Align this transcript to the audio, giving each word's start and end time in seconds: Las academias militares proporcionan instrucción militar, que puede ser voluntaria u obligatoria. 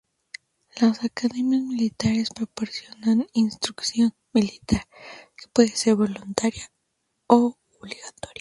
Las 0.77 1.03
academias 1.03 1.61
militares 1.61 2.31
proporcionan 2.31 3.27
instrucción 3.33 4.15
militar, 4.33 4.83
que 5.37 5.47
puede 5.53 5.67
ser 5.69 5.93
voluntaria 5.93 6.71
u 7.29 7.53
obligatoria. 7.79 8.39